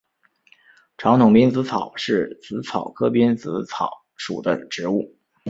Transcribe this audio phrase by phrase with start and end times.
[0.97, 5.15] 长筒滨紫草是紫草科滨紫草属的植物。